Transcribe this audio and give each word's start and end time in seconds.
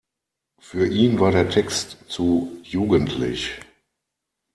Für 0.57 0.87
ihn 0.87 1.19
war 1.19 1.31
der 1.31 1.47
Text 1.47 1.95
zu 2.07 2.59
jugendlich. 2.63 3.59